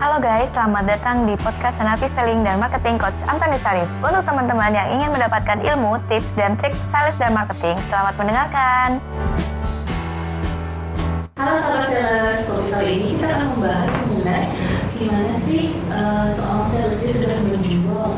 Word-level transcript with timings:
Halo 0.00 0.16
guys, 0.16 0.48
selamat 0.56 0.88
datang 0.88 1.28
di 1.28 1.36
podcast 1.36 1.76
Senapi 1.76 2.08
Selling 2.16 2.40
dan 2.40 2.56
Marketing 2.56 2.96
Coach 2.96 3.12
Antoni 3.28 3.60
Sarif. 3.60 3.84
Untuk 4.00 4.24
teman-teman 4.24 4.72
yang 4.72 4.88
ingin 4.96 5.12
mendapatkan 5.12 5.60
ilmu, 5.60 6.00
tips, 6.08 6.24
dan 6.40 6.56
trik 6.56 6.72
sales 6.88 7.12
dan 7.20 7.36
marketing, 7.36 7.76
selamat 7.92 8.16
mendengarkan. 8.16 8.96
Halo 11.36 11.60
sahabat 11.60 11.92
sales, 11.92 12.48
kali 12.48 12.88
ini 12.96 13.20
kita 13.20 13.28
akan 13.28 13.48
membahas 13.60 13.92
mengenai 14.08 14.44
gimana 14.96 15.36
sih 15.44 15.76
uh, 15.92 16.32
seorang 16.32 16.68
sales 16.72 16.96
itu 17.04 17.12
sudah 17.20 17.38
menjual 17.44 18.08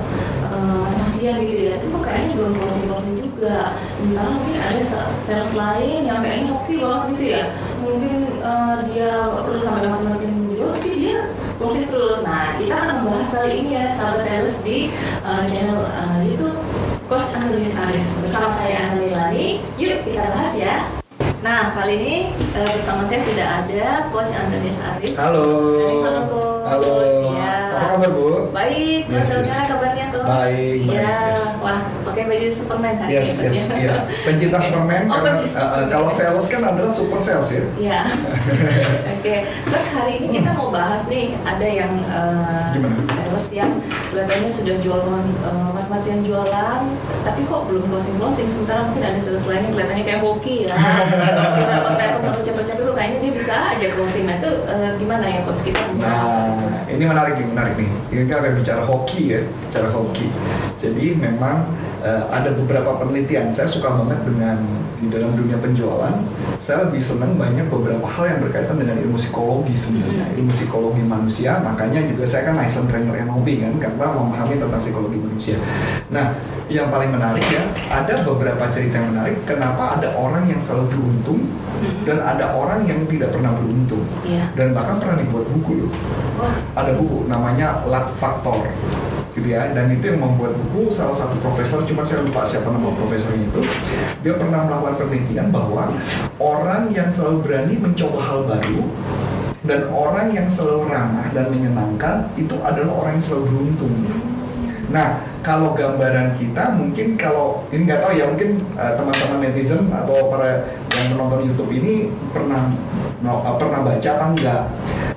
uh, 0.54 0.86
dia 1.18 1.34
gitu 1.42 1.62
ya, 1.66 1.74
tapi 1.82 1.98
kayaknya 1.98 2.30
belum 2.38 2.52
closing-closing 2.62 3.18
juga. 3.26 3.74
Sementara 3.98 4.30
mungkin 4.30 4.58
ada 4.62 4.82
sales 5.26 5.50
lain 5.58 6.06
yang 6.06 6.22
kayaknya 6.22 6.50
oke 6.54 6.74
banget 6.78 7.06
gitu 7.18 7.24
ya, 7.26 7.44
mungkin 7.82 8.16
uh, 8.38 8.86
dia 8.86 9.10
nggak 9.34 9.42
perlu 9.50 9.60
sampai 9.66 9.82
dapat 9.82 10.22
yang 10.22 10.38
menjual, 10.46 10.70
tapi 10.78 10.90
dia 10.94 11.18
closing 11.62 11.94
terus. 11.94 12.26
Nah, 12.26 12.58
kita 12.72 12.88
akan 12.88 12.96
membahas 13.04 13.28
kali 13.36 13.54
ini 13.60 13.70
ya 13.76 13.86
sahabat 14.00 14.24
sales 14.24 14.58
di 14.64 14.88
uh, 15.20 15.44
channel 15.52 15.84
uh, 15.92 16.24
YouTube 16.24 16.56
Coach 17.04 17.36
Antonius 17.36 17.76
Arif 17.76 18.00
bersama 18.24 18.56
saya 18.56 18.88
Anani 18.88 19.12
Lani. 19.12 19.48
Yuk 19.76 20.08
kita 20.08 20.24
bahas 20.32 20.56
ya. 20.56 20.88
Nah, 21.44 21.76
kali 21.76 22.00
ini 22.00 22.16
uh, 22.56 22.72
bersama 22.72 23.04
saya 23.04 23.20
sudah 23.20 23.46
ada 23.60 24.08
Coach 24.08 24.32
Antonius 24.32 24.80
Arif. 24.80 25.12
Halo. 25.20 25.44
Halo, 26.00 26.20
Coach. 26.32 26.64
Halo. 26.64 26.96
Ya. 27.36 27.52
Apa 27.76 27.84
kabar, 27.92 28.10
Bu? 28.16 28.24
Baik, 28.56 29.00
Coach. 29.04 29.28
Yes, 29.44 29.68
kabarnya, 29.68 30.04
Coach? 30.08 30.24
Baik, 30.32 30.76
Ya, 30.88 31.12
baik, 31.12 31.36
yes. 31.36 31.40
wah, 31.60 31.80
pakai 32.12 32.28
baju 32.28 32.48
Superman 32.52 32.94
hari 33.00 33.10
Yes, 33.16 33.40
ini, 33.40 33.56
yes, 33.56 33.64
Coach, 33.64 33.80
iya. 33.80 33.94
Pencinta 34.28 34.58
Superman 34.60 35.02
Oh, 35.08 35.12
karena 35.16 35.30
pencinta 35.32 35.62
uh, 35.64 35.84
kalau 35.88 36.08
sales 36.12 36.46
kan 36.52 36.60
adalah 36.60 36.92
super 36.92 37.18
sales 37.18 37.48
ya. 37.48 37.64
Iya. 37.80 38.00
Oke, 39.16 39.36
terus 39.48 39.86
hari 39.96 40.12
ini 40.20 40.26
kita 40.36 40.50
mau 40.52 40.68
bahas 40.68 41.02
nih 41.08 41.32
ada 41.48 41.64
yang 41.66 41.92
uh, 42.12 42.76
Gimana? 42.76 43.00
sales 43.08 43.46
yang 43.48 43.70
kelihatannya 44.12 44.50
sudah 44.52 44.76
jualan 44.84 45.24
uh, 45.48 45.70
mati-matian 45.72 46.20
jualan, 46.20 46.82
tapi 47.24 47.40
kok 47.48 47.62
belum 47.72 47.84
closing 47.88 48.16
closing. 48.20 48.44
Sementara 48.44 48.84
mungkin 48.84 49.02
ada 49.08 49.18
sales 49.24 49.44
lain 49.48 49.64
yang 49.64 49.72
kelihatannya 49.72 50.04
kayak 50.04 50.20
hoki 50.20 50.56
ya. 50.68 50.76
Repot-repot 51.72 52.36
capek-capek 52.44 52.82
tuh 52.84 52.94
kayaknya 52.94 53.18
dia 53.24 53.32
bisa 53.32 53.54
aja 53.72 53.86
closing. 53.96 54.24
Nah 54.28 54.36
itu 54.36 54.50
uh, 54.68 54.90
gimana 55.00 55.24
ya 55.24 55.40
coach 55.48 55.64
kita 55.64 55.80
membahas? 55.88 56.28
Nah, 56.28 56.84
ini 56.92 57.04
menarik 57.08 57.34
nih, 57.40 57.46
menarik 57.48 57.74
nih. 57.80 57.88
Ini 58.12 58.22
kan 58.28 58.36
ada 58.44 58.50
bicara 58.52 58.82
hoki 58.84 59.22
ya, 59.32 59.40
bicara 59.48 59.88
hoki. 59.96 60.26
Jadi 60.82 61.06
memang 61.16 61.64
uh, 62.02 62.22
ada 62.28 62.50
beberapa 62.52 62.98
penelitian. 62.98 63.48
Saya 63.48 63.66
suka 63.66 63.88
banget 63.94 64.20
dengan 64.26 64.58
di 65.02 65.10
dalam 65.10 65.34
dunia 65.34 65.58
penjualan. 65.58 66.14
Saya 66.62 66.86
lebih 66.86 67.02
senang 67.02 67.34
banyak 67.34 67.66
beberapa 67.66 68.06
hal 68.06 68.24
yang 68.28 68.40
berkaitan 68.40 68.78
dengan 68.78 69.02
ilmu 69.02 69.18
psikologi 69.18 69.74
sebenarnya, 69.74 70.30
Hmm. 70.30 70.36
ilmu 70.38 70.52
psikologi 70.54 71.02
manusia. 71.02 71.58
Makanya 71.58 72.06
juga 72.06 72.22
saya 72.22 72.46
kan 72.46 72.54
license 72.54 72.86
trainer 72.86 73.18
NLP 73.18 73.66
kan, 73.66 73.74
karena 73.82 74.06
memahami 74.14 74.54
tentang 74.62 74.78
psikologi 74.78 75.18
manusia. 75.18 75.56
Nah, 76.06 76.38
yang 76.70 76.86
paling 76.86 77.10
menarik 77.10 77.42
ya, 77.50 77.66
ada 77.90 78.14
beberapa 78.22 78.62
cerita 78.70 79.02
yang 79.02 79.10
menarik. 79.10 79.42
Kenapa 79.42 79.98
ada 79.98 80.14
orang 80.14 80.46
yang 80.46 80.62
selalu 80.62 80.86
beruntung 80.94 81.42
Hmm. 81.82 82.06
dan 82.06 82.22
ada 82.22 82.54
orang 82.54 82.86
yang 82.86 83.02
tidak 83.10 83.34
pernah 83.34 83.50
beruntung 83.58 84.06
Iya. 84.22 84.46
dan 84.54 84.70
bahkan 84.70 85.02
pernah 85.02 85.18
dibuat 85.18 85.50
buku 85.50 85.82
loh 85.82 85.90
Wah, 86.38 86.54
ada 86.78 86.94
buku 86.94 87.26
namanya 87.26 87.82
Luck 87.82 88.14
Factor 88.22 88.70
gitu 89.34 89.48
ya. 89.48 89.72
Dan 89.72 89.92
itu 89.92 90.12
yang 90.12 90.20
membuat 90.20 90.56
buku 90.56 90.92
salah 90.92 91.16
satu 91.16 91.36
profesor 91.40 91.82
cuma 91.88 92.04
saya 92.04 92.24
lupa 92.24 92.44
siapa 92.44 92.68
nama 92.68 92.92
profesornya 92.92 93.48
itu 93.48 93.62
dia 94.20 94.34
pernah 94.36 94.64
melakukan 94.68 94.94
penelitian 95.02 95.48
bahwa 95.48 95.92
orang 96.40 96.92
yang 96.92 97.08
selalu 97.08 97.38
berani 97.44 97.74
mencoba 97.80 98.18
hal 98.20 98.40
baru 98.44 98.82
dan 99.62 99.86
orang 99.94 100.34
yang 100.34 100.48
selalu 100.50 100.90
ramah 100.90 101.26
dan 101.30 101.46
menyenangkan 101.50 102.26
itu 102.34 102.58
adalah 102.66 102.92
orang 102.98 103.12
yang 103.18 103.24
selalu 103.24 103.44
beruntung. 103.46 103.94
Nah, 104.90 105.24
kalau 105.40 105.72
gambaran 105.72 106.36
kita 106.36 106.76
mungkin 106.76 107.16
kalau 107.16 107.64
ini 107.72 107.88
nggak 107.88 108.02
tahu 108.02 108.12
ya 108.12 108.28
mungkin 108.28 108.60
uh, 108.76 108.92
teman-teman 108.98 109.38
netizen 109.40 109.88
atau 109.88 110.28
para 110.28 110.68
yang 110.98 111.16
menonton 111.16 111.48
YouTube 111.48 111.72
ini 111.72 112.12
pernah 112.34 112.68
no, 113.24 113.40
uh, 113.40 113.56
pernah 113.56 113.80
baca 113.86 114.08
apa 114.12 114.26
enggak 114.36 114.62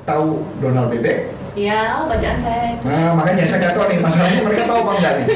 tahu 0.08 0.46
Donald 0.62 0.94
Bebek? 0.94 1.34
Ya 1.56 1.80
oh, 1.98 2.06
bacaan 2.06 2.38
saya 2.38 2.76
itu. 2.76 2.84
Nah, 2.84 3.16
makanya 3.16 3.44
saya 3.48 3.60
nggak 3.64 3.74
tahu 3.74 3.86
nih 3.88 4.00
masalahnya 4.00 4.40
mereka 4.44 4.64
tahu 4.68 4.78
apa 4.84 4.92
enggak 5.00 5.14
nih? 5.16 5.28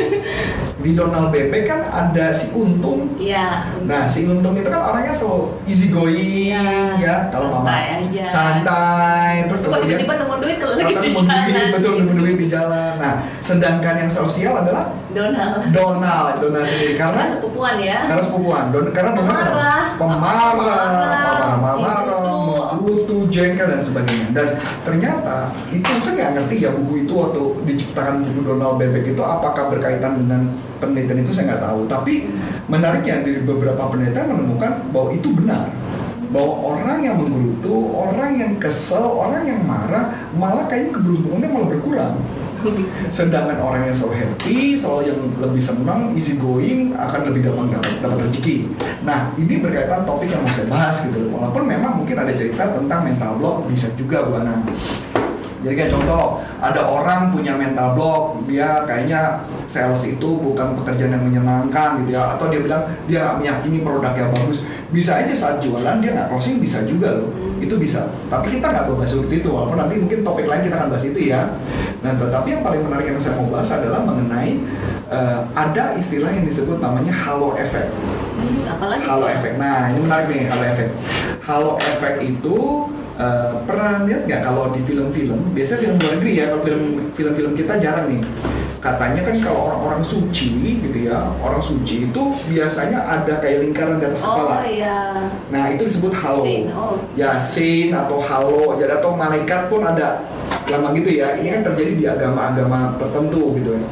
Di 0.80 0.91
Donald 0.96 1.28
Bebek 1.30 1.63
kan 1.63 1.80
ada 1.88 2.31
si 2.31 2.52
Untung. 2.52 3.12
Iya. 3.16 3.68
Nah, 3.84 4.03
si 4.03 4.24
Untung 4.24 4.56
itu 4.56 4.68
kan 4.68 4.80
orangnya 4.80 5.12
selalu 5.12 5.59
easy 5.63 5.91
going 5.91 6.16
Iya, 6.16 6.96
ya, 6.96 7.16
kalau 7.28 7.52
mama 7.52 7.68
santai 7.68 7.84
aja. 8.03 8.24
santai 8.28 9.34
terus 9.47 9.59
kok 9.62 9.80
tiba-tiba 9.80 10.13
nemu 10.16 10.35
duit 10.40 10.56
kalau 10.56 10.74
lagi 10.75 10.94
di 10.94 11.00
nemu 11.12 11.19
duit, 11.19 11.28
jalan. 11.28 11.68
betul 11.75 11.91
nemu 12.00 12.13
duit 12.16 12.36
di 12.36 12.47
jalan. 12.47 12.94
Nah, 12.96 13.13
sedangkan 13.40 13.96
yang 13.97 14.12
sosial 14.12 14.53
adalah 14.56 14.91
Donald. 15.09 15.74
Donald, 15.74 16.34
Donald 16.38 16.66
sendiri 16.66 16.94
Karena 16.96 17.24
karena 17.24 17.34
sepupuan 17.34 17.75
ya. 17.81 18.00
karena 18.07 18.24
sepupuan. 18.24 18.63
Don, 18.69 18.86
karena 18.94 19.12
Donald 19.16 19.28
Pemarah. 19.28 19.86
pemarah, 20.00 20.47
Pemarah, 20.53 20.88
marah-marah, 20.88 21.75
menggerutu. 21.75 22.19
Jengkel 23.29 23.69
dan 23.69 23.81
sebagainya. 23.81 24.28
Dan 24.35 24.47
ternyata 24.84 25.53
itu 25.69 25.90
saya 26.01 26.13
nggak 26.17 26.31
ngerti 26.35 26.56
ya 26.66 26.69
buku 26.75 27.07
itu 27.07 27.13
waktu 27.16 27.41
diciptakan 27.69 28.25
buku 28.28 28.41
Donald 28.44 28.75
Bebek 28.81 29.13
itu 29.16 29.22
apakah 29.23 29.72
berkaitan 29.72 30.25
dengan 30.25 30.41
penelitian 30.81 31.23
itu 31.23 31.31
saya 31.31 31.56
nggak 31.56 31.63
tahu. 31.63 31.79
Tapi 31.88 32.13
menariknya 32.68 33.23
dari 33.23 33.41
beberapa 33.45 33.89
penelitian 33.89 34.34
menemukan 34.34 34.72
bahwa 34.91 35.09
itu 35.16 35.29
benar 35.34 35.69
bahwa 36.29 36.78
orang 36.78 37.00
yang 37.01 37.16
menggerutu, 37.18 37.89
orang 37.97 38.38
yang 38.38 38.53
kesel, 38.62 39.01
orang 39.01 39.50
yang 39.50 39.66
marah, 39.66 40.13
malah 40.38 40.69
kayaknya 40.69 41.01
keberuntungannya 41.01 41.50
malah 41.50 41.69
berkurang. 41.73 42.13
Sedangkan 43.15 43.57
orang 43.59 43.87
yang 43.87 43.95
selalu 43.95 44.15
happy, 44.19 44.75
selalu 44.75 45.01
yang 45.11 45.19
lebih 45.39 45.61
senang, 45.63 46.01
easy 46.15 46.35
going, 46.35 46.93
akan 46.95 47.19
lebih 47.31 47.49
gampang 47.49 47.79
dapat 47.79 47.93
dapat 48.03 48.17
rezeki. 48.29 48.57
Nah, 49.03 49.31
ini 49.39 49.63
berkaitan 49.63 50.03
topik 50.03 50.29
yang 50.29 50.41
mau 50.43 50.51
saya 50.51 50.67
bahas 50.67 50.97
gitu. 51.07 51.31
Walaupun 51.31 51.63
memang 51.65 52.03
mungkin 52.03 52.17
ada 52.19 52.33
cerita 52.35 52.75
tentang 52.75 53.01
mental 53.07 53.39
block 53.39 53.67
bisa 53.67 53.87
juga 53.95 54.27
Bu. 54.27 54.39
Jadi 55.59 55.75
kayak 55.75 55.91
contoh, 55.91 56.39
ada 56.63 56.81
orang 56.87 57.35
punya 57.35 57.51
mental 57.59 57.91
block, 57.91 58.47
dia 58.47 58.87
kayaknya 58.87 59.43
sales 59.69 60.02
itu 60.09 60.30
bukan 60.41 60.74
pekerjaan 60.81 61.13
yang 61.13 61.22
menyenangkan 61.22 62.02
gitu 62.02 62.18
ya, 62.18 62.34
atau 62.34 62.50
dia 62.50 62.66
bilang 62.66 62.90
dia 63.06 63.22
nggak 63.22 63.38
meyakini 63.38 63.85
produk 63.85 64.18
yang 64.18 64.34
bagus. 64.34 64.66
Bisa 64.90 65.22
aja 65.22 65.30
saat 65.38 65.62
jualan 65.62 66.02
dia 66.02 66.09
nggak 66.09 66.34
closing 66.34 66.57
bisa 66.57 66.81
juga 66.90 67.22
loh, 67.22 67.30
itu 67.62 67.78
bisa. 67.78 68.09
Tapi 68.34 68.57
kita 68.57 68.66
nggak 68.74 68.90
bahas 68.90 69.13
seperti 69.13 69.46
itu, 69.46 69.53
walaupun 69.53 69.78
nanti 69.78 70.02
mungkin 70.02 70.25
topik 70.25 70.50
lain 70.50 70.66
kita 70.66 70.75
akan 70.81 70.90
bahas 70.90 71.06
itu 71.06 71.19
ya. 71.30 71.53
Nah, 72.02 72.18
tetapi 72.18 72.47
yang 72.57 72.66
paling 72.66 72.81
menarik 72.81 73.13
yang 73.13 73.22
saya 73.22 73.38
mau 73.38 73.53
bahas 73.53 73.69
adalah 73.69 74.02
mengenai 74.02 74.57
eh, 75.13 75.40
ada 75.53 75.86
istilah 76.01 76.34
yang 76.34 76.50
disebut 76.50 76.81
namanya 76.81 77.13
halo 77.13 77.53
effect. 77.62 77.94
Hmm, 78.41 78.66
apalagi 78.66 79.06
Halo 79.06 79.25
efek. 79.30 79.62
Nah, 79.62 79.94
ini 79.94 80.00
menarik 80.01 80.25
nih 80.34 80.44
halo 80.50 80.63
efek. 80.66 80.90
Halo 81.46 81.72
efek 81.78 82.25
itu 82.25 82.57
eh, 83.22 83.53
pernah 83.69 84.01
lihat 84.09 84.25
nggak 84.25 84.41
kalau 84.41 84.74
di 84.74 84.81
film-film, 84.81 85.53
biasanya 85.53 85.80
film 85.86 85.96
luar 86.01 86.12
negeri 86.18 86.31
ya, 86.34 86.46
kalau 86.50 86.63
film 86.66 86.81
film-film 87.13 87.53
kita 87.53 87.78
jarang 87.78 88.09
nih. 88.09 88.25
Katanya 88.79 89.28
kan 89.28 89.35
kalau 89.44 89.59
orang-orang 89.67 90.00
suci 90.07 90.79
gitu 90.79 91.12
ya, 91.12 91.35
orang 91.44 91.59
suci 91.59 92.07
itu 92.07 92.23
biasanya 92.47 93.03
ada 93.03 93.44
kayak 93.44 93.67
lingkaran 93.67 94.00
di 94.00 94.07
atas 94.07 94.23
Oh 94.23 94.31
kepala. 94.40 94.63
iya. 94.63 95.00
Nah, 95.51 95.63
itu 95.75 95.84
disebut 95.84 96.16
halo. 96.16 96.44
Sin. 96.47 96.63
Oh. 96.72 96.95
Ya, 97.19 97.35
sin 97.35 97.91
atau 97.91 98.23
halo, 98.23 98.79
jadi 98.79 99.03
atau 99.03 99.19
malaikat 99.19 99.68
pun 99.68 99.84
ada 99.84 100.23
lama 100.69 100.93
gitu 100.93 101.09
ya. 101.09 101.37
Ini 101.37 101.47
kan 101.59 101.61
terjadi 101.73 101.93
di 101.97 102.05
agama-agama 102.05 102.95
tertentu 103.01 103.57
gitu 103.57 103.77
ya. 103.77 103.83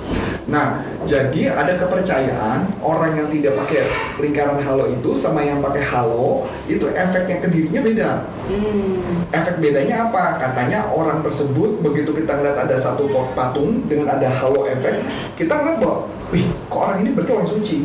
Nah, 0.48 0.80
jadi 1.04 1.52
ada 1.52 1.76
kepercayaan 1.76 2.80
orang 2.80 3.20
yang 3.20 3.28
tidak 3.28 3.60
pakai 3.60 3.92
lingkaran 4.24 4.64
halo 4.64 4.88
itu 4.88 5.12
sama 5.12 5.44
yang 5.44 5.60
pakai 5.60 5.84
halo 5.84 6.48
itu 6.72 6.88
efeknya 6.88 7.44
ke 7.44 7.52
dirinya 7.52 7.82
beda. 7.84 8.10
Hmm. 8.48 9.28
Efek 9.36 9.60
bedanya 9.60 10.08
apa? 10.08 10.40
Katanya 10.40 10.88
orang 10.88 11.20
tersebut 11.20 11.84
begitu 11.84 12.16
kita 12.16 12.40
ngeliat 12.40 12.64
ada 12.64 12.80
satu 12.80 13.12
pot 13.12 13.36
patung 13.36 13.84
dengan 13.92 14.16
ada 14.16 14.32
halo 14.40 14.64
efek, 14.72 15.04
kita 15.36 15.52
ngeliat 15.52 15.84
bahwa, 15.84 16.08
wih, 16.32 16.48
kok 16.72 16.80
orang 16.80 16.98
ini 17.04 17.10
berarti 17.12 17.32
orang 17.36 17.50
suci. 17.52 17.78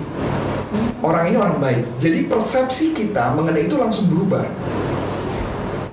Orang 1.03 1.35
ini 1.35 1.37
orang 1.43 1.59
baik. 1.59 1.83
Jadi 1.99 2.31
persepsi 2.31 2.95
kita 2.95 3.35
mengenai 3.35 3.67
itu 3.67 3.75
langsung 3.75 4.07
berubah. 4.07 4.47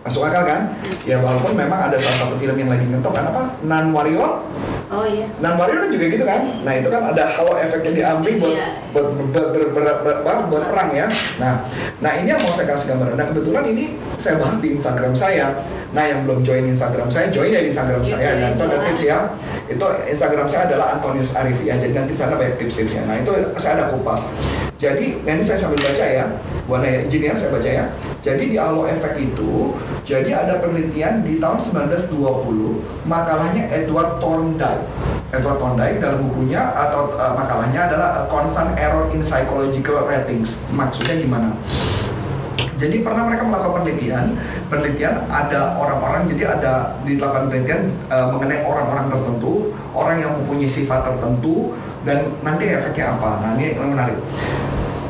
Masuk 0.10 0.26
akal 0.26 0.42
kan? 0.42 0.62
Ya 1.06 1.22
walaupun 1.22 1.54
memang 1.54 1.86
ada 1.86 1.94
salah 2.02 2.18
satu 2.26 2.36
film 2.42 2.58
yang 2.58 2.66
lagi 2.66 2.82
ngetop 2.82 3.14
kan 3.14 3.30
apa? 3.30 3.54
Nan 3.62 3.94
Warrior. 3.94 4.42
Oh 4.90 5.06
iya. 5.06 5.30
Nan 5.38 5.54
Warrior 5.54 5.86
kan 5.86 5.90
juga 5.94 6.06
gitu 6.10 6.26
kan? 6.26 6.42
Nah 6.66 6.74
itu 6.74 6.90
kan 6.90 7.14
ada 7.14 7.30
halo 7.30 7.54
efek 7.62 7.86
yang 7.86 7.94
diambil 7.94 8.34
buat 8.42 8.54
Iya. 8.58 8.68
buat 8.90 9.06
ber, 9.30 9.46
ber, 9.54 9.64
ber, 9.70 9.86
ber- 10.02 10.22
ber- 10.26 10.46
buat 10.50 10.64
perang 10.66 10.90
ya. 10.98 11.06
Nah, 11.38 11.70
nah 12.02 12.12
ini 12.18 12.26
yang 12.26 12.42
mau 12.42 12.50
saya 12.50 12.74
kasih 12.74 12.98
gambaran. 12.98 13.22
Nah 13.22 13.26
kebetulan 13.30 13.64
ini 13.70 13.86
saya 14.18 14.42
bahas 14.42 14.58
di 14.58 14.74
Instagram 14.74 15.14
saya 15.14 15.46
Nah 15.90 16.06
yang 16.06 16.22
belum 16.26 16.46
join 16.46 16.70
Instagram 16.70 17.10
saya, 17.10 17.34
join 17.34 17.50
ya 17.50 17.66
di 17.66 17.70
Instagram 17.74 18.02
Gitu, 18.06 18.14
saya. 18.14 18.32
Dan 18.38 18.50
itu 18.54 18.64
ada 18.66 18.78
tips 18.86 19.04
ya. 19.04 19.18
Itu 19.66 19.86
Instagram 20.06 20.48
saya 20.50 20.62
adalah 20.70 20.88
Antonius 20.98 21.34
Arif 21.34 21.58
ya. 21.66 21.76
Jadi 21.78 21.94
nanti 21.94 22.14
sana 22.14 22.38
banyak 22.38 22.62
tips-tipsnya. 22.62 23.04
Nah 23.10 23.16
itu 23.22 23.32
saya 23.58 23.82
ada 23.82 23.86
kupas. 23.94 24.30
Jadi 24.80 25.20
nanti 25.28 25.44
saya 25.44 25.58
sambil 25.60 25.82
baca 25.84 26.06
ya. 26.06 26.26
Buana 26.70 26.86
ya, 26.86 27.00
izin 27.10 27.26
ya 27.26 27.34
saya 27.34 27.50
baca 27.52 27.70
ya. 27.70 27.86
Jadi 28.22 28.44
di 28.54 28.58
Alo 28.62 28.86
Effect 28.86 29.18
itu, 29.18 29.74
jadi 30.06 30.46
ada 30.46 30.62
penelitian 30.62 31.26
di 31.26 31.42
tahun 31.42 31.58
1920, 31.58 33.10
makalahnya 33.10 33.68
Edward 33.74 34.22
Thorndike. 34.22 34.86
Edward 35.34 35.58
Thorndike 35.58 35.98
dalam 35.98 36.30
bukunya 36.30 36.62
atau 36.74 37.14
uh, 37.18 37.34
makalahnya 37.34 37.90
adalah 37.90 38.08
A 38.22 38.22
Constant 38.30 38.78
Error 38.78 39.10
in 39.12 39.26
Psychological 39.26 40.06
Ratings. 40.06 40.62
Maksudnya 40.70 41.18
gimana? 41.18 41.54
Jadi 42.80 43.04
pernah 43.04 43.28
mereka 43.28 43.44
melakukan 43.44 43.84
penelitian, 43.84 44.26
penelitian 44.72 45.28
ada 45.28 45.76
orang-orang, 45.76 46.32
jadi 46.32 46.44
ada 46.56 46.96
dilakukan 47.04 47.52
penelitian 47.52 47.92
uh, 48.08 48.32
mengenai 48.32 48.64
orang-orang 48.64 49.12
tertentu, 49.12 49.76
orang 49.92 50.18
yang 50.24 50.32
mempunyai 50.40 50.72
sifat 50.72 51.04
tertentu, 51.04 51.76
dan 52.08 52.32
nanti 52.40 52.72
efeknya 52.72 53.20
apa. 53.20 53.44
Nah 53.44 53.52
ini 53.60 53.76
yang 53.76 53.92
menarik. 53.92 54.16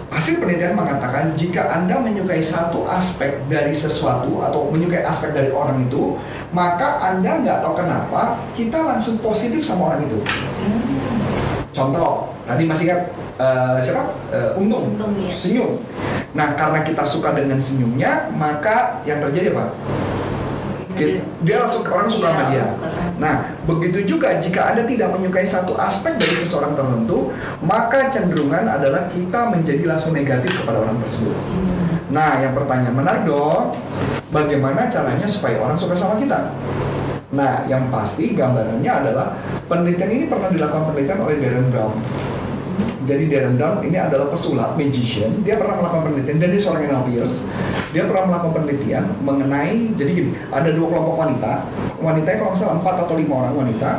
Hasil 0.10 0.42
penelitian 0.42 0.74
mengatakan 0.74 1.38
jika 1.38 1.70
Anda 1.70 2.02
menyukai 2.02 2.42
satu 2.42 2.90
aspek 2.90 3.46
dari 3.46 3.78
sesuatu 3.78 4.42
atau 4.42 4.66
menyukai 4.74 5.06
aspek 5.06 5.30
dari 5.38 5.54
orang 5.54 5.86
itu, 5.86 6.18
maka 6.50 7.06
Anda 7.06 7.46
nggak 7.46 7.62
tahu 7.62 7.74
kenapa 7.78 8.42
kita 8.58 8.82
langsung 8.82 9.22
positif 9.22 9.62
sama 9.62 9.94
orang 9.94 10.10
itu. 10.10 10.18
Contoh, 11.70 12.34
tadi 12.50 12.64
masih 12.66 12.86
kan 12.90 13.00
eh, 13.38 13.78
siapa? 13.78 14.10
Eh, 14.34 14.58
Untung, 14.58 14.98
Untung, 14.98 15.14
iya. 15.22 15.30
senyum. 15.38 15.78
Nah, 16.34 16.58
karena 16.58 16.82
kita 16.82 17.06
suka 17.06 17.38
dengan 17.38 17.62
senyumnya, 17.62 18.34
maka 18.34 19.06
yang 19.06 19.22
terjadi 19.22 19.54
apa? 19.54 19.78
Dia 21.48 21.64
langsung 21.64 21.88
orang 21.88 22.12
suka 22.12 22.28
Iya, 22.28 22.36
sama 22.36 22.44
dia. 22.52 22.66
suka 22.76 22.88
sama. 22.92 23.08
Nah, 23.24 23.36
begitu 23.64 24.00
juga 24.04 24.36
jika 24.44 24.76
Anda 24.76 24.84
tidak 24.84 25.16
menyukai 25.16 25.48
satu 25.48 25.80
aspek 25.80 26.20
dari 26.20 26.36
seseorang 26.36 26.76
tertentu, 26.76 27.32
maka 27.64 28.12
cenderungan 28.12 28.68
adalah 28.68 29.08
kita 29.08 29.48
menjadi 29.48 29.96
langsung 29.96 30.12
negatif 30.12 30.52
kepada 30.60 30.84
orang 30.84 31.00
tersebut. 31.00 31.36
Nah, 32.12 32.44
yang 32.44 32.52
pertanyaan 32.52 32.96
menarik 33.00 33.24
dong, 33.24 33.80
bagaimana 34.34 34.92
caranya 34.92 35.24
supaya 35.30 35.56
orang 35.62 35.80
suka 35.80 35.96
sama 35.96 36.20
kita? 36.20 36.52
Nah, 37.32 37.64
yang 37.70 37.88
pasti 37.94 38.34
gambarannya 38.36 38.90
adalah 38.92 39.38
penelitian 39.70 40.12
ini 40.12 40.26
pernah 40.28 40.50
dilakukan 40.52 40.90
penelitian 40.92 41.20
oleh 41.24 41.36
Darren 41.40 41.68
Brown. 41.72 41.96
Jadi 43.08 43.24
Darren 43.32 43.56
Brown 43.58 43.82
ini 43.82 43.98
adalah 43.98 44.30
pesulap, 44.30 44.76
magician. 44.76 45.42
Dia 45.42 45.58
pernah 45.58 45.82
melakukan 45.82 46.12
penelitian 46.12 46.38
dan 46.38 46.50
dia 46.54 46.62
seorang 46.62 46.84
NLPers. 46.90 47.36
Dia 47.90 48.04
pernah 48.06 48.24
melakukan 48.30 48.54
penelitian 48.62 49.04
mengenai 49.26 49.94
jadi 49.98 50.12
gini, 50.14 50.32
ada 50.54 50.70
dua 50.70 50.88
kelompok 50.94 51.16
wanita. 51.18 51.54
Wanitanya 52.00 52.38
kalau 52.38 52.52
nggak 52.54 52.62
salah 52.62 52.76
empat 52.80 52.96
atau 53.08 53.16
lima 53.18 53.34
orang 53.46 53.56
wanita. 53.66 53.92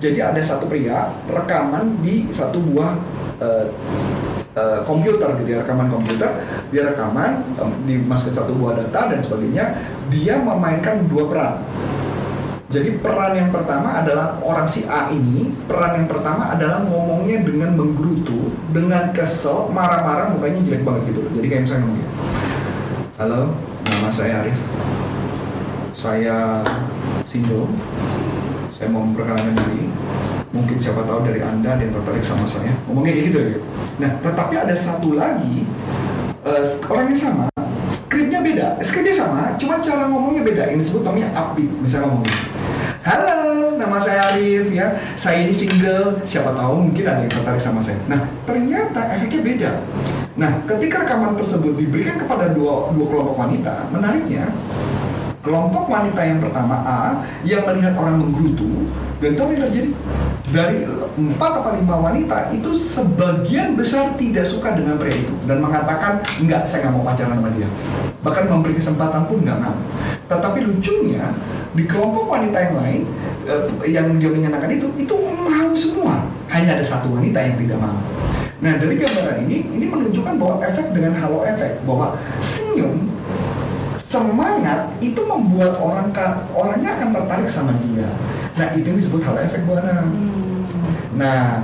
Jadi 0.00 0.18
ada 0.20 0.40
satu 0.40 0.64
pria 0.68 1.12
rekaman 1.28 2.00
di 2.00 2.28
satu 2.32 2.58
buah 2.60 2.92
eh, 3.44 3.66
eh, 4.56 4.80
komputer 4.88 5.28
gitu 5.44 5.48
ya 5.52 5.58
rekaman 5.62 5.92
komputer 5.92 6.30
dia 6.72 6.82
rekaman 6.88 7.44
em, 7.60 7.70
dimasukkan 7.84 8.34
satu 8.34 8.52
buah 8.56 8.80
data 8.80 9.12
dan 9.12 9.20
sebagainya 9.20 9.64
dia 10.08 10.40
memainkan 10.40 11.04
dua 11.12 11.28
peran 11.28 11.54
jadi 12.66 12.98
peran 12.98 13.38
yang 13.38 13.54
pertama 13.54 14.02
adalah 14.02 14.42
orang 14.42 14.66
si 14.66 14.82
A 14.90 15.06
ini, 15.14 15.54
peran 15.70 16.02
yang 16.02 16.08
pertama 16.10 16.50
adalah 16.50 16.82
ngomongnya 16.82 17.46
dengan 17.46 17.78
menggerutu, 17.78 18.50
dengan 18.74 19.14
kesel, 19.14 19.70
marah-marah, 19.70 20.34
mukanya 20.34 20.66
jelek 20.66 20.82
banget 20.82 21.14
gitu. 21.14 21.20
Jadi 21.38 21.46
kayak 21.46 21.62
misalnya 21.62 21.82
ngomong 21.86 21.98
gini, 22.02 22.10
Halo, 23.22 23.42
nama 23.86 24.10
saya 24.10 24.42
Arif. 24.42 24.58
Saya 25.94 26.66
single. 27.30 27.70
Saya 28.74 28.90
mau 28.90 29.06
memperkenalkan 29.06 29.54
diri. 29.56 29.86
Mungkin 30.50 30.76
siapa 30.82 31.06
tahu 31.06 31.22
dari 31.22 31.40
Anda 31.46 31.78
ada 31.78 31.82
yang 31.86 31.94
tertarik 31.94 32.26
sama 32.26 32.50
saya. 32.50 32.74
Ngomongnya 32.90 33.14
kayak 33.14 33.26
gitu 33.30 33.38
ya. 33.38 33.58
Nah, 34.02 34.10
tetapi 34.26 34.54
ada 34.58 34.74
satu 34.74 35.14
lagi 35.14 35.64
eh, 36.42 36.64
orangnya 36.90 37.16
sama, 37.16 37.44
skripnya 37.88 38.35
beda. 38.56 38.80
Skripnya 38.80 39.12
sama, 39.12 39.52
cuma 39.60 39.76
cara 39.84 40.08
ngomongnya 40.08 40.40
beda. 40.40 40.72
Ini 40.72 40.80
disebut 40.80 41.04
namanya 41.04 41.28
upbeat. 41.36 41.68
Misalnya 41.84 42.08
ngomong, 42.08 42.32
Halo, 43.04 43.76
nama 43.76 44.00
saya 44.00 44.32
Arif 44.32 44.72
ya. 44.72 44.96
Saya 45.20 45.44
ini 45.44 45.52
single. 45.52 46.24
Siapa 46.24 46.56
tahu 46.56 46.88
mungkin 46.88 47.04
ada 47.04 47.20
yang 47.20 47.30
tertarik 47.30 47.60
sama 47.60 47.84
saya. 47.84 48.00
Nah, 48.08 48.24
ternyata 48.48 49.12
efeknya 49.12 49.40
beda. 49.44 49.70
Nah, 50.40 50.50
ketika 50.64 51.04
rekaman 51.04 51.36
tersebut 51.36 51.76
diberikan 51.76 52.16
kepada 52.16 52.50
dua, 52.56 52.90
dua 52.96 53.06
kelompok 53.12 53.36
wanita, 53.36 53.92
menariknya 53.92 54.48
kelompok 55.46 55.86
wanita 55.86 56.20
yang 56.26 56.42
pertama 56.42 56.82
A 56.82 57.22
yang 57.46 57.62
melihat 57.62 57.94
orang 57.94 58.18
menggerutu 58.18 58.90
dan 59.22 59.38
tahu 59.38 59.54
yang 59.54 59.62
terjadi 59.70 59.90
dari 60.50 60.82
empat 61.16 61.52
atau 61.62 61.72
lima 61.78 61.96
wanita 62.02 62.50
itu 62.50 62.70
sebagian 62.74 63.78
besar 63.78 64.18
tidak 64.18 64.42
suka 64.42 64.74
dengan 64.74 64.98
pria 64.98 65.22
itu 65.22 65.34
dan 65.46 65.62
mengatakan 65.62 66.18
enggak 66.42 66.66
saya 66.66 66.86
nggak 66.86 66.94
mau 66.98 67.04
pacaran 67.06 67.38
sama 67.38 67.50
dia. 67.54 67.68
Bahkan 68.26 68.44
memberi 68.50 68.74
kesempatan 68.74 69.22
pun 69.30 69.38
nggak 69.46 69.58
mau. 69.62 69.76
Tetapi 70.26 70.58
lucunya 70.66 71.30
di 71.78 71.82
kelompok 71.86 72.26
wanita 72.26 72.58
yang 72.58 72.74
lain 72.76 73.00
eh, 73.46 73.62
yang 73.90 74.06
dia 74.18 74.30
menyenangkan 74.30 74.70
itu 74.74 74.86
itu 74.98 75.14
mau 75.46 75.70
semua. 75.72 76.26
Hanya 76.50 76.78
ada 76.78 76.84
satu 76.84 77.10
wanita 77.14 77.38
yang 77.42 77.56
tidak 77.58 77.78
mau. 77.78 77.98
Nah 78.60 78.72
dari 78.76 78.96
gambaran 78.98 79.46
ini 79.48 79.66
ini 79.72 79.86
menunjukkan 79.88 80.34
bahwa 80.36 80.62
efek 80.62 80.92
dengan 80.92 81.12
halo 81.20 81.44
efek 81.44 81.80
bahwa 81.88 82.16
senyum 82.38 83.08
semangat 84.16 84.80
itu 85.04 85.20
membuat 85.20 85.76
orang 85.76 86.08
orangnya 86.56 86.96
akan 86.96 87.08
tertarik 87.12 87.48
sama 87.48 87.72
dia. 87.84 88.08
Nah 88.56 88.72
itu 88.72 88.88
yang 88.88 88.98
disebut 88.98 89.20
hal 89.20 89.36
efek 89.44 89.68
buana. 89.68 90.08
Nah 91.12 91.60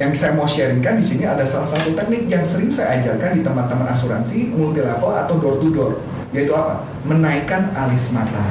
yang 0.00 0.10
saya 0.16 0.32
mau 0.32 0.48
sharingkan 0.48 0.98
di 0.98 1.04
sini 1.04 1.28
ada 1.28 1.44
salah 1.44 1.68
satu 1.68 1.92
teknik 1.92 2.26
yang 2.26 2.42
sering 2.42 2.72
saya 2.72 2.98
ajarkan 2.98 3.36
di 3.36 3.44
teman-teman 3.44 3.86
asuransi 3.92 4.50
multi 4.56 4.80
level 4.80 5.12
atau 5.12 5.36
door 5.38 5.60
to 5.60 5.68
door 5.70 5.92
yaitu 6.32 6.50
apa? 6.56 6.82
Menaikkan 7.04 7.70
alis 7.76 8.10
mata. 8.10 8.42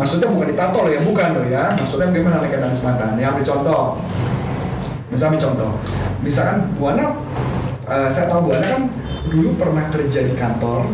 Maksudnya 0.00 0.32
bukan 0.32 0.50
ditato 0.50 0.82
loh 0.82 0.90
ya, 0.90 1.00
bukan 1.04 1.28
loh 1.36 1.46
ya. 1.46 1.64
Maksudnya 1.78 2.10
bagaimana 2.10 2.42
menaikkan 2.42 2.62
alis 2.66 2.82
mata? 2.82 3.14
Ini 3.14 3.22
ambil 3.28 3.44
contoh. 3.44 3.82
Misalnya 5.12 5.28
ambil 5.30 5.42
contoh. 5.46 5.72
Misalkan 6.24 6.58
Buana, 6.80 7.04
eh, 7.86 8.08
saya 8.10 8.26
tahu 8.26 8.50
Buana 8.50 8.66
kan 8.66 8.82
dulu 9.30 9.54
pernah 9.54 9.84
kerja 9.94 10.26
di 10.26 10.34
kantor, 10.34 10.90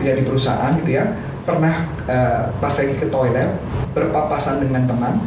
ya 0.00 0.12
di 0.16 0.22
perusahaan 0.24 0.72
gitu 0.80 0.90
ya 0.96 1.04
pernah 1.44 1.84
eh, 2.08 2.42
pas 2.56 2.72
lagi 2.72 2.94
ke 2.96 3.06
toilet 3.12 3.50
berpapasan 3.92 4.64
dengan 4.64 4.88
teman 4.88 5.20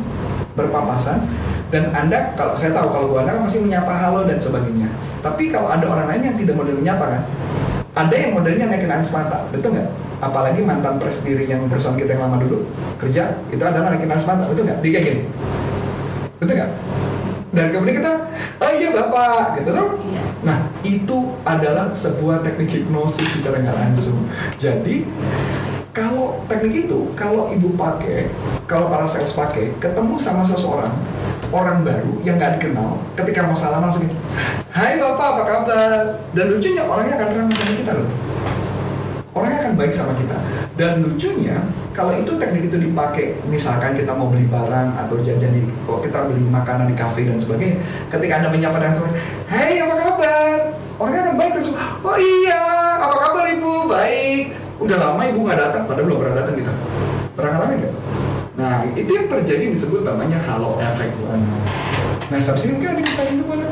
berpapasan 0.57 1.29
dan 1.69 1.93
anda 1.93 2.33
kalau 2.33 2.57
saya 2.57 2.73
tahu 2.73 2.89
kalau 2.89 3.21
anda 3.21 3.37
kan 3.37 3.43
masih 3.45 3.61
menyapa 3.61 3.91
halo 3.91 4.25
dan 4.25 4.39
sebagainya. 4.41 4.89
Tapi 5.21 5.51
kalau 5.51 5.67
ada 5.67 5.85
orang 5.85 6.07
lain 6.09 6.33
yang 6.33 6.35
tidak 6.39 6.55
model 6.55 6.77
menyapa 6.79 7.05
kan 7.05 7.23
ada 7.97 8.13
yang 8.13 8.31
modelnya 8.37 8.65
naikin 8.69 8.93
alis 8.93 9.09
mata 9.09 9.49
betul 9.49 9.73
nggak? 9.73 9.89
Apalagi 10.21 10.61
mantan 10.61 11.01
presiden 11.01 11.49
yang 11.49 11.61
perusahaan 11.65 11.97
kita 11.97 12.13
yang 12.13 12.29
lama 12.29 12.37
dulu 12.41 12.65
kerja 13.01 13.41
itu 13.49 13.61
adalah 13.61 13.93
naikin 13.93 14.09
alis 14.09 14.25
mata 14.29 14.45
betul 14.45 14.69
nggak? 14.69 14.79
Kayak 14.85 15.01
gini 15.03 15.23
betul 16.37 16.53
nggak 16.53 16.71
dan 17.57 17.73
kemudian 17.73 17.97
kita 18.05 18.13
oh 18.61 18.71
iya 18.77 18.89
bapak 18.93 19.57
gitu 19.57 19.73
tuh 19.73 19.89
Iya. 20.07 20.23
Nah, 20.47 20.57
itu 20.85 21.17
adalah 21.43 21.91
sebuah 21.91 22.39
teknik 22.45 22.69
hipnosis 22.71 23.39
secara 23.39 23.59
nggak 23.59 23.77
langsung. 23.77 24.23
Jadi, 24.55 25.03
kalau 25.91 26.45
teknik 26.45 26.87
itu, 26.87 27.09
kalau 27.17 27.49
ibu 27.49 27.73
pakai, 27.73 28.29
kalau 28.69 28.87
para 28.87 29.09
sales 29.09 29.33
pakai, 29.33 29.73
ketemu 29.81 30.15
sama 30.21 30.45
seseorang, 30.45 30.93
orang 31.49 31.81
baru 31.81 32.21
yang 32.21 32.37
nggak 32.37 32.61
dikenal, 32.61 33.01
ketika 33.17 33.49
mau 33.49 33.57
salam 33.57 33.81
langsung 33.81 34.05
gini, 34.05 34.15
Hai 34.69 35.01
bapak, 35.01 35.27
apa 35.33 35.43
kabar? 35.43 35.91
Dan 36.37 36.45
lucunya 36.53 36.85
orangnya 36.85 37.17
akan 37.17 37.29
ramah 37.33 37.55
sama 37.57 37.73
kita 37.73 37.91
loh. 37.97 38.09
Orangnya 39.33 39.57
akan 39.65 39.73
baik 39.73 39.93
sama 39.93 40.13
kita. 40.21 40.37
Dan 40.77 41.01
lucunya, 41.01 41.57
kalau 41.97 42.13
itu 42.13 42.37
teknik 42.37 42.69
itu 42.69 42.77
dipakai, 42.77 43.33
misalkan 43.49 43.97
kita 43.97 44.13
mau 44.13 44.29
beli 44.29 44.45
barang 44.45 44.93
atau 45.01 45.17
jajan 45.17 45.49
di, 45.49 45.65
kalau 45.81 45.97
kita 46.05 46.29
beli 46.29 46.45
makanan 46.45 46.85
di 46.85 46.93
kafe 46.93 47.25
dan 47.25 47.41
sebagainya, 47.41 47.81
ketika 48.13 48.37
anda 48.37 48.53
menyapa 48.53 48.77
dengan 48.77 48.93
seorang, 49.01 49.17
Hai 49.49 49.81
apa 49.81 49.95
kabar? 49.97 50.57
Orangnya 51.01 51.21
akan 51.25 51.35
baik 51.41 51.51
langsung, 51.57 51.73
oh 52.05 52.17
iya, 52.21 52.61
apa 53.01 53.15
kabar 53.17 53.43
ibu? 53.49 53.89
Baik. 53.89 54.53
Udah 54.77 54.97
lama 55.01 55.21
ibu 55.25 55.39
nggak 55.41 55.57
datang, 55.57 55.89
padahal 55.89 56.05
belum 56.05 56.17
pernah 56.21 56.35
datang 56.37 56.55
kita. 56.61 56.73
Pernah 57.33 57.49
ngalamin 57.57 57.77
nggak? 57.81 57.95
Nah, 58.61 58.75
itu 58.93 59.11
yang 59.17 59.27
terjadi 59.33 59.63
disebut 59.73 60.01
namanya 60.05 60.37
halo 60.45 60.77
effect. 60.77 61.17
Nah, 62.29 62.37
sampai 62.37 62.61
sini 62.61 62.71
mungkin 62.77 62.93
ada 62.93 63.09
tanya 63.17 63.33
dulu 63.41 63.45
mana? 63.57 63.65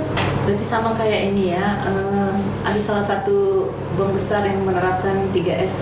Berarti 0.50 0.65
sama 0.65 0.98
kayak 0.98 1.22
ini 1.29 1.53
ya, 1.53 1.77
eh, 1.86 2.34
ada 2.65 2.79
salah 2.82 3.05
satu 3.05 3.70
bank 3.94 4.17
besar 4.17 4.41
yang 4.50 4.65
menerapkan 4.65 5.29
3S 5.29 5.74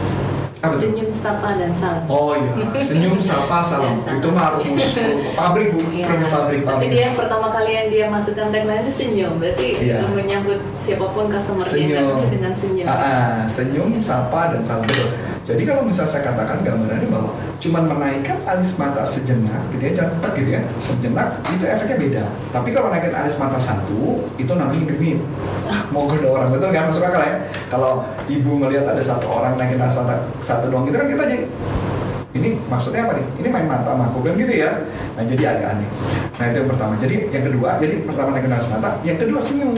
Apa? 0.63 0.79
Senyum, 0.79 1.11
sapa, 1.13 1.59
dan 1.59 1.75
salam 1.75 2.07
Oh 2.07 2.31
iya, 2.31 2.55
senyum, 2.79 3.19
sapa, 3.19 3.59
salam. 3.67 3.99
Ya. 3.99 4.15
Itu 4.15 4.31
mah 4.31 4.55
rumus 4.55 4.95
pabrik 5.37 5.67
bu, 5.69 5.83
Iya. 5.91 6.07
premis 6.07 6.29
pabrik 6.29 6.59
Tapi 6.61 6.71
pabrik. 6.71 6.87
dia 6.87 7.01
yang 7.03 7.15
pertama 7.15 7.47
kali 7.51 7.71
yang 7.73 7.87
dia 7.91 8.05
masukkan 8.07 8.47
tagline 8.47 8.79
itu 8.81 8.93
senyum 8.95 9.33
Berarti 9.37 9.69
Iya. 9.83 10.07
menyambut 10.07 10.63
siapa 10.79 11.05
pun 11.05 11.27
customer 11.27 11.61
dia 11.61 11.75
senyum 11.75 12.07
kan 12.15 12.31
dengan 12.31 12.53
senyum 12.53 12.85
Ah, 12.85 12.95
ah, 12.95 13.35
senyum 13.45 13.99
sapa 13.99 14.55
dan 14.55 14.63
salam 14.63 14.87
betul 14.87 15.11
Jadi 15.43 15.67
kalau 15.67 15.83
misalnya 15.83 16.07
saya 16.07 16.23
katakan 16.31 16.63
gambarannya 16.63 17.11
bahwa 17.11 17.35
cuman 17.59 17.83
menaikkan 17.91 18.39
alis 18.47 18.79
mata 18.79 19.03
sejenak, 19.03 19.59
gitu 19.75 19.83
ya, 19.83 19.91
jangan 19.91 20.11
cepat 20.15 20.31
gitu 20.39 20.49
ya, 20.55 20.61
sejenak 20.79 21.27
itu 21.51 21.63
efeknya 21.67 21.95
beda. 21.99 22.23
Tapi 22.55 22.69
kalau 22.71 22.87
naikin 22.87 23.11
alis 23.11 23.35
mata 23.35 23.59
satu, 23.59 24.23
itu 24.39 24.51
namanya 24.55 24.87
genit. 24.87 25.19
Mau 25.91 26.07
goda 26.07 26.31
orang 26.31 26.47
betul 26.55 26.71
kan 26.71 26.87
masuk 26.87 27.03
akal 27.03 27.19
ya? 27.19 27.43
Kalau 27.67 28.07
ibu 28.31 28.51
melihat 28.55 28.87
ada 28.87 29.03
satu 29.03 29.27
orang 29.27 29.59
naikin 29.59 29.83
alis 29.83 29.99
mata 29.99 30.15
satu 30.39 30.71
doang, 30.71 30.87
itu 30.87 30.95
kan 30.95 31.11
kita 31.11 31.23
jadi 31.27 31.43
ini 32.33 32.49
maksudnya 32.71 33.03
apa 33.03 33.19
nih? 33.19 33.27
Ini 33.43 33.47
main 33.51 33.67
mata 33.67 33.93
sama 33.93 34.15
kan 34.15 34.33
gitu 34.39 34.53
ya. 34.55 34.71
Nah 35.19 35.23
jadi 35.27 35.43
agak 35.43 35.67
aneh. 35.75 35.89
Nah 36.39 36.45
itu 36.49 36.57
yang 36.63 36.69
pertama. 36.71 36.93
Jadi 37.03 37.15
yang 37.35 37.43
kedua, 37.51 37.69
jadi 37.83 37.95
pertama 38.07 38.29
naikin 38.31 38.55
alis 38.55 38.71
mata, 38.71 38.95
yang 39.03 39.19
kedua 39.19 39.43
senyum. 39.43 39.75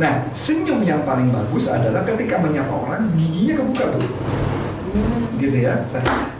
Nah, 0.00 0.24
senyum 0.32 0.80
yang 0.88 1.04
paling 1.04 1.28
bagus 1.28 1.68
adalah 1.68 2.00
ketika 2.08 2.40
menyapa 2.40 2.72
orang, 2.72 3.12
giginya 3.12 3.60
kebuka 3.60 3.92
tuh. 3.92 4.08
Gitu 5.40 5.56
ya. 5.64 5.88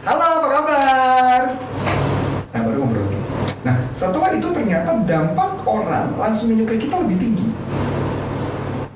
Halo, 0.04 0.44
apa 0.44 0.49
kabar? 0.52 1.40
Nah, 2.52 2.61
baru 2.61 2.85
ngobrol. 2.85 3.09
Nah, 3.64 3.76
setelah 3.97 4.37
itu 4.37 4.52
ternyata 4.52 4.92
dampak 5.09 5.64
orang 5.64 6.12
langsung 6.21 6.52
menyukai 6.52 6.76
kita 6.76 7.00
lebih 7.00 7.16
tinggi. 7.16 7.49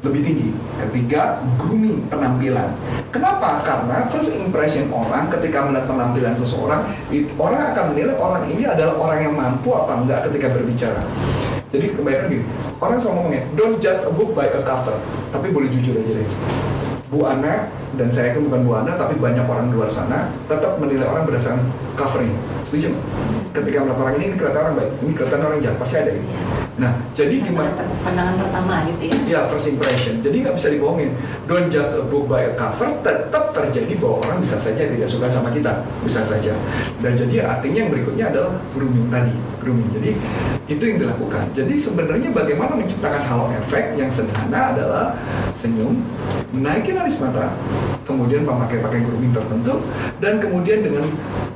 Lebih 0.04 0.20
tinggi. 0.28 0.48
Ketiga, 0.76 1.40
grooming 1.56 2.04
penampilan. 2.12 2.76
Kenapa? 3.08 3.64
Karena 3.64 4.04
first 4.12 4.36
impression 4.36 4.92
orang 4.92 5.32
ketika 5.32 5.64
melihat 5.64 5.88
penampilan 5.88 6.36
seseorang, 6.36 6.92
orang 7.40 7.72
akan 7.72 7.84
menilai 7.96 8.12
orang 8.20 8.44
ini 8.52 8.68
adalah 8.68 8.92
orang 9.00 9.18
yang 9.24 9.34
mampu 9.34 9.72
apa 9.72 10.04
enggak 10.04 10.20
ketika 10.28 10.52
berbicara. 10.52 11.00
Jadi 11.72 11.96
kebanyakan 11.96 12.28
gini, 12.28 12.44
orang 12.78 13.00
selalu 13.00 13.16
ngomongnya, 13.24 13.42
don't 13.56 13.80
judge 13.80 14.04
a 14.04 14.12
book 14.12 14.36
by 14.36 14.52
a 14.52 14.60
cover. 14.60 15.00
Tapi 15.32 15.48
boleh 15.48 15.72
jujur 15.72 15.96
aja 15.96 16.12
deh. 16.12 16.28
Bu 17.06 17.22
Ana, 17.22 17.70
dan 17.94 18.08
saya 18.10 18.34
yakin 18.34 18.50
bukan 18.50 18.60
Bu 18.66 18.72
Ana, 18.74 18.98
tapi 18.98 19.14
banyak 19.22 19.46
orang 19.46 19.70
di 19.70 19.78
luar 19.78 19.86
sana, 19.86 20.34
tetap 20.50 20.82
menilai 20.82 21.06
orang 21.06 21.22
berdasarkan 21.22 21.62
covernya. 21.94 22.34
Setuju? 22.66 22.90
Ketika 23.56 23.88
melihat 23.88 24.04
orang 24.04 24.14
ini, 24.20 24.24
ini 24.28 24.36
kelihatan 24.36 24.62
orang 24.68 24.76
baik, 24.76 24.90
ini 25.00 25.12
kelihatan 25.16 25.40
orang 25.40 25.58
jahat, 25.64 25.76
pasti 25.80 25.96
ada 25.96 26.12
ini. 26.12 26.28
Nah, 26.76 26.92
jadi 27.16 27.40
gimana? 27.40 27.72
Pandangan 28.04 28.36
pertama 28.36 28.84
gitu 28.84 29.02
ya. 29.08 29.16
Ya, 29.24 29.40
first 29.48 29.72
impression. 29.72 30.20
Jadi 30.20 30.44
nggak 30.44 30.60
bisa 30.60 30.68
dibohongin. 30.76 31.16
Don't 31.48 31.72
judge 31.72 31.96
a 31.96 32.04
book 32.04 32.28
by 32.28 32.44
a 32.44 32.52
cover. 32.52 32.92
Tetap 33.00 33.56
terjadi 33.56 33.96
bahwa 33.96 34.20
orang 34.28 34.44
bisa 34.44 34.60
saja 34.60 34.84
tidak 34.84 35.08
suka 35.08 35.24
sama 35.24 35.48
kita, 35.56 35.72
bisa 36.04 36.20
saja. 36.20 36.52
Dan 37.00 37.16
jadi 37.16 37.48
artinya 37.48 37.88
yang 37.88 37.90
berikutnya 37.96 38.28
adalah 38.28 38.52
grooming 38.76 39.08
tadi, 39.08 39.32
grooming. 39.64 39.88
Jadi 39.96 40.10
itu 40.68 40.82
yang 40.84 40.98
dilakukan. 41.00 41.44
Jadi 41.56 41.74
sebenarnya 41.80 42.28
bagaimana 42.36 42.76
menciptakan 42.76 43.22
halo 43.24 43.48
efek 43.56 43.96
yang 43.96 44.12
sederhana 44.12 44.76
adalah 44.76 45.16
senyum, 45.56 46.04
menaikin 46.52 47.00
alis 47.00 47.16
mata, 47.24 47.56
kemudian 48.06 48.46
memakai 48.46 48.78
pakai 48.78 49.02
grooming 49.02 49.34
tertentu, 49.34 49.82
dan 50.22 50.38
kemudian 50.38 50.86
dengan 50.86 51.04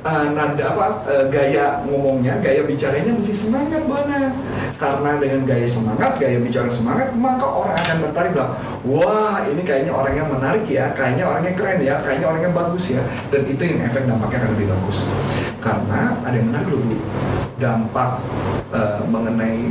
uh, 0.03 0.27
nada 0.35 0.63
apa 0.75 0.87
uh, 1.07 1.25
gaya 1.31 1.79
ngomongnya, 1.87 2.37
gaya 2.43 2.67
bicaranya 2.67 3.15
mesti 3.15 3.31
semangat 3.31 3.87
mana 3.87 4.35
karena 4.75 5.11
dengan 5.21 5.41
gaya 5.47 5.63
semangat, 5.63 6.19
gaya 6.19 6.37
bicara 6.43 6.67
semangat, 6.67 7.15
maka 7.15 7.45
orang 7.47 7.77
akan 7.79 7.97
tertarik 8.09 8.31
bilang, 8.35 8.53
wah 8.83 9.45
ini 9.47 9.61
kayaknya 9.63 9.93
orang 9.95 10.13
yang 10.17 10.27
menarik 10.27 10.65
ya, 10.67 10.91
kayaknya 10.91 11.23
orangnya 11.23 11.53
keren 11.55 11.79
ya, 11.79 11.95
kayaknya 12.03 12.27
orangnya 12.27 12.51
bagus 12.51 12.85
ya, 12.91 13.01
dan 13.31 13.41
itu 13.47 13.61
yang 13.61 13.79
efek 13.87 14.03
dampaknya 14.09 14.37
akan 14.43 14.51
lebih 14.57 14.67
bagus. 14.73 14.97
Karena 15.61 16.17
ada 16.25 16.33
yang 16.33 16.49
menarik 16.49 16.67
bu, 16.73 16.97
dampak 17.61 18.11
eh, 18.73 19.01
mengenai 19.05 19.61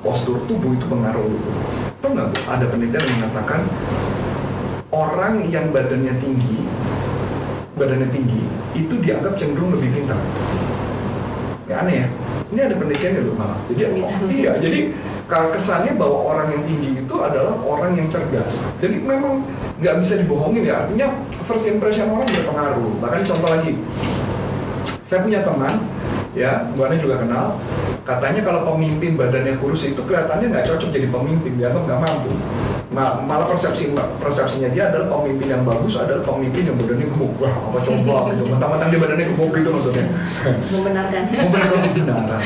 postur 0.00 0.40
tubuh 0.48 0.72
itu 0.72 0.88
pengaruh. 0.88 1.28
Tahu 2.00 2.10
nggak 2.16 2.48
ada 2.48 2.64
penelitian 2.72 3.04
mengatakan 3.20 3.60
orang 4.96 5.44
yang 5.52 5.68
badannya 5.68 6.16
tinggi, 6.16 6.64
badannya 7.76 8.08
tinggi, 8.08 8.40
itu 8.72 8.94
dianggap 9.04 9.36
cenderung 9.36 9.76
lebih 9.76 9.92
pintar. 9.92 10.16
Ya 11.68 11.84
aneh 11.84 12.06
ya. 12.06 12.08
Ini 12.46 12.60
ada 12.62 12.74
penelitiannya 12.78 13.20
loh 13.26 13.34
malah. 13.34 13.58
Jadi 13.66 13.82
Gitu. 13.90 14.06
oh, 14.06 14.30
iya, 14.30 14.52
jadi 14.62 14.94
kalau 15.26 15.50
kesannya 15.50 15.98
bahwa 15.98 16.18
orang 16.30 16.48
yang 16.54 16.62
tinggi 16.62 17.02
itu 17.02 17.14
adalah 17.18 17.58
orang 17.66 17.98
yang 17.98 18.06
cerdas. 18.06 18.62
Jadi 18.78 19.02
memang 19.02 19.42
nggak 19.82 19.98
bisa 19.98 20.14
dibohongin 20.22 20.62
ya. 20.62 20.86
Artinya 20.86 21.10
first 21.50 21.66
impression 21.66 22.06
orang 22.06 22.30
berpengaruh. 22.30 22.90
Bahkan 23.02 23.20
contoh 23.26 23.50
lagi, 23.50 23.72
saya 25.10 25.26
punya 25.26 25.42
teman, 25.42 25.82
ya, 26.38 26.70
Bu 26.72 26.86
Ana 26.86 26.96
juga 26.96 27.18
kenal. 27.18 27.58
Katanya 28.06 28.38
kalau 28.40 28.62
pemimpin 28.64 29.18
badannya 29.18 29.58
kurus 29.58 29.82
itu 29.82 29.98
kelihatannya 29.98 30.54
nggak 30.54 30.62
cocok 30.64 30.94
jadi 30.94 31.10
pemimpin, 31.10 31.58
dianggap 31.58 31.82
nggak 31.82 32.00
mampu. 32.00 32.30
Ma- 32.94 33.18
malah 33.18 33.50
persepsi 33.50 33.90
persepsinya 34.22 34.70
dia 34.70 34.88
adalah 34.88 35.10
pemimpin 35.10 35.50
yang 35.50 35.66
bagus 35.66 35.98
adalah 35.98 36.22
pemimpin 36.22 36.70
yang 36.70 36.78
badannya 36.78 37.02
gemuk. 37.10 37.34
Wah, 37.36 37.50
apa 37.50 37.82
coba 37.82 38.30
gitu. 38.30 38.46
Mentang-mentang 38.46 38.88
dia 38.88 39.00
badannya 39.02 39.26
gemuk 39.26 39.50
gitu 39.52 39.68
maksudnya. 39.68 40.04
Membenarkan. 40.70 41.22
Kebenaran. 41.26 42.40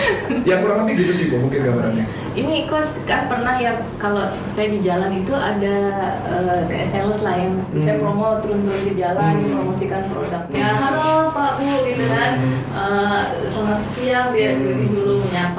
Ya 0.48 0.54
kurang 0.58 0.78
lebih 0.82 1.04
gitu 1.04 1.12
sih, 1.12 1.26
Bu, 1.28 1.44
mungkin 1.44 1.60
gambarannya. 1.60 2.04
Ini 2.30 2.54
kos 2.64 2.96
kan 3.04 3.26
pernah 3.26 3.58
ya 3.58 3.74
kalau 3.98 4.22
saya 4.48 4.70
di 4.70 4.80
jalan 4.80 5.12
itu 5.12 5.34
ada 5.34 5.74
eh, 6.24 6.60
kayak 6.66 6.88
sales 6.88 7.20
lah 7.20 7.36
yang 7.36 7.58
saya 7.76 8.00
Hmm. 8.00 8.02
promo 8.02 8.40
turun-turun 8.40 8.80
ke 8.86 8.94
jalan 8.96 9.34
Hmm. 9.36 9.50
promosikan 9.52 10.08
produknya. 10.08 10.66
Halo 10.72 11.28
Pak 11.30 11.60
Bu 11.60 11.68
gitu 11.84 12.04
kan. 12.08 12.32
Eh, 12.72 13.22
selamat 13.44 13.80
siang 13.92 14.32
dia 14.32 14.56
Hmm. 14.56 14.88
dulu 14.88 15.20
menyapa. 15.20 15.49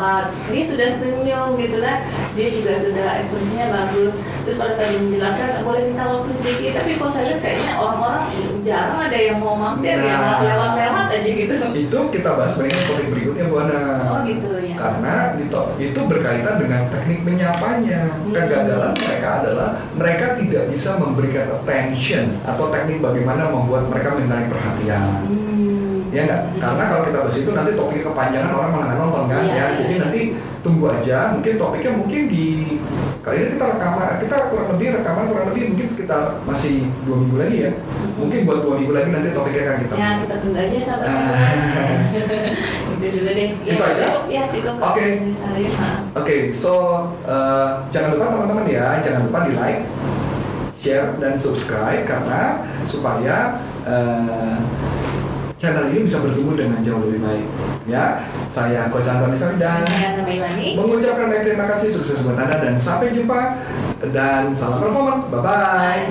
Dia 0.51 0.63
sudah 0.65 0.88
senyum 0.98 1.50
gitu 1.55 1.77
kan. 1.79 1.98
Dia 2.33 2.48
juga 2.51 2.71
sudah 2.79 3.07
ekspresinya 3.19 3.67
bagus. 3.71 4.13
Terus 4.41 4.57
pada 4.57 4.74
saat 4.74 4.98
menjelaskan 4.98 5.62
boleh 5.62 5.81
minta 5.91 6.03
waktu 6.07 6.31
sedikit. 6.41 6.71
Tapi 6.81 6.91
kalau 6.98 7.12
saya 7.12 7.25
lihat 7.31 7.39
kayaknya 7.39 7.71
orang-orang 7.77 8.25
jarang 8.62 9.00
ada 9.00 9.17
yang 9.17 9.38
mau 9.38 9.55
mampir 9.55 9.98
ya 9.98 10.15
Nah. 10.17 10.39
lewat-lewat 10.41 11.05
aja 11.12 11.29
gitu. 11.29 11.53
Itu 11.71 11.98
kita 12.10 12.29
bahas 12.36 12.51
sebenarnya 12.53 12.83
topik 12.86 13.07
berikutnya 13.10 13.45
Bu 13.48 13.55
Ana. 13.62 13.81
Oh 14.10 14.19
gitu 14.24 14.51
ya. 14.60 14.75
Karena 14.77 15.15
di 15.38 15.45
to- 15.48 15.71
itu 15.77 16.00
berkaitan 16.00 16.55
dengan 16.57 16.81
teknik 16.89 17.19
menyapanya. 17.21 18.01
Hmm. 18.10 18.33
Kegagalan 18.33 18.93
mereka 18.98 19.29
adalah 19.43 19.69
mereka 19.93 20.25
tidak 20.41 20.63
bisa 20.69 20.91
memberikan 20.98 21.45
attention 21.53 22.25
atau 22.43 22.65
teknik 22.69 22.98
bagaimana 23.00 23.50
membuat 23.50 23.86
mereka 23.88 24.17
menarik 24.17 24.48
perhatian. 24.50 25.01
Hmm. 25.27 25.90
Ya 26.12 26.22
enggak? 26.27 26.41
Karena 26.60 26.84
kalau 26.91 27.03
kita 27.08 27.20
bahas 27.24 27.38
itu 27.39 27.51
nanti 27.51 27.72
topiknya 27.72 28.03
kepanjangan 28.06 28.51
orang 28.51 28.72
malah 28.75 28.96
nonton 29.00 29.24
kan 29.32 29.41
Iya, 29.41 29.48
ya. 29.48 29.56
iya. 29.56 29.65
Jadi 29.80 29.94
nanti 29.96 30.22
tunggu 30.60 30.86
aja. 30.91 31.18
Mungkin 31.34 31.53
topiknya 31.56 31.91
mungkin 31.96 32.22
di 32.27 32.46
kali 33.22 33.38
ini 33.38 33.50
kita 33.56 33.65
rekaman 33.72 34.18
kita 34.20 34.36
kurang 34.50 34.68
lebih 34.75 34.88
rekaman 34.98 35.25
kurang 35.30 35.48
lebih 35.53 35.63
mungkin 35.72 35.88
sekitar 35.88 36.24
masih 36.44 36.89
dua 37.08 37.15
minggu 37.15 37.38
lagi 37.39 37.58
ya. 37.63 37.72
Mungkin 38.20 38.39
buat 38.44 38.60
dua 38.60 38.75
minggu 38.77 38.94
lagi 38.94 39.10
nanti 39.10 39.30
topiknya 39.32 39.62
akan 39.63 39.77
kita. 39.80 39.94
Ya 39.96 40.10
kita 40.20 40.36
tunggu 40.44 40.58
aja 40.60 40.77
sampai 40.84 41.08
Ah. 41.08 42.00
Itu 43.01 43.08
dulu 43.18 43.32
deh. 43.34 43.50
Ya, 43.63 43.72
Itu 43.74 43.82
aja? 43.82 44.03
Cukup 44.06 44.25
ya, 44.27 44.44
cukup. 44.51 44.75
Oke. 44.84 45.06
Oke, 46.12 46.38
so 46.51 46.74
uh, 47.24 47.82
jangan 47.88 48.13
lupa 48.13 48.25
teman-teman 48.30 48.65
ya, 48.68 49.00
jangan 49.00 49.25
lupa 49.25 49.39
di 49.48 49.53
like, 49.56 49.82
share 50.77 51.15
dan 51.18 51.39
subscribe 51.39 52.03
karena 52.03 52.62
supaya 52.84 53.58
uh, 53.88 54.60
channel 55.62 55.94
ini 55.94 56.10
bisa 56.10 56.18
bertumbuh 56.25 56.58
dengan 56.58 56.82
jauh 56.82 57.06
lebih 57.06 57.22
baik. 57.22 57.46
Ya, 57.86 58.25
saya 58.50 58.89
Coach 58.89 59.06
Antoni 59.06 59.38
Sari 59.38 59.62
dan 59.62 59.86
mengucapkan 60.74 61.30
banyak 61.30 61.46
terima 61.46 61.70
kasih 61.70 61.89
sukses 61.94 62.25
buat 62.25 62.41
anda 62.41 62.58
dan 62.58 62.82
sampai 62.82 63.13
jumpa 63.13 63.62
dan 64.10 64.58
salam 64.58 64.82
performa. 64.82 65.30
Bye 65.30 65.41
bye. 65.46 66.03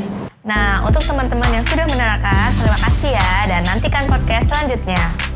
Nah, 0.47 0.87
untuk 0.87 1.03
teman-teman 1.03 1.51
yang 1.51 1.67
sudah 1.67 1.85
menerangkan, 1.91 2.49
terima 2.57 2.79
kasih 2.79 3.11
ya 3.19 3.31
dan 3.51 3.61
nantikan 3.67 4.07
podcast 4.07 4.47
selanjutnya. 4.49 5.30